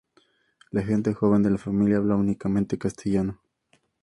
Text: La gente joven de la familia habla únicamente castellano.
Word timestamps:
La 0.71 0.81
gente 0.81 1.13
joven 1.13 1.43
de 1.43 1.51
la 1.51 1.59
familia 1.59 1.97
habla 1.97 2.15
únicamente 2.15 2.79
castellano. 2.79 3.39